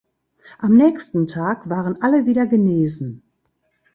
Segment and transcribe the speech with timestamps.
[0.57, 3.21] Am nächsten Tag waren alle wieder genesen.